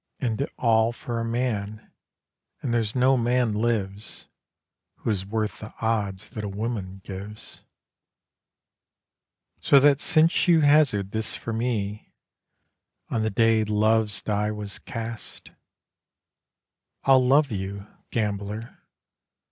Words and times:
(And 0.19 0.49
all 0.57 0.91
for 0.91 1.19
a 1.19 1.23
man; 1.23 1.91
and 2.63 2.73
there's 2.73 2.95
no 2.95 3.15
man 3.15 3.53
lives 3.53 4.27
Who 4.95 5.11
is 5.11 5.27
worth 5.27 5.59
the 5.59 5.75
odds 5.79 6.29
that 6.31 6.43
a 6.43 6.49
woman 6.49 7.01
gives.) 7.03 7.61
So 9.59 9.79
that 9.79 9.99
since 9.99 10.47
you 10.47 10.61
hazarded 10.61 11.11
this 11.11 11.35
for 11.35 11.53
me 11.53 12.15
On 13.11 13.21
the 13.21 13.29
day 13.29 13.63
love's 13.63 14.23
die 14.23 14.49
was 14.49 14.79
cast, 14.79 15.51
I'll 17.03 17.23
love 17.23 17.51
you 17.51 17.85
gambler! 18.09 18.79